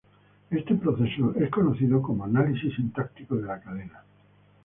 Este 0.49 0.73
proceso 0.73 1.31
es 1.39 1.51
conocido 1.51 2.01
como 2.01 2.23
análisis 2.23 2.73
sintáctico 2.75 3.35
de 3.35 3.45
la 3.45 3.59
cadena. 3.61 4.03